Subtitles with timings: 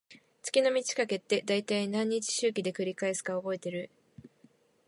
[0.41, 3.91] 月の満ち欠けって、だいたい何日周期で繰り返すか覚えてる？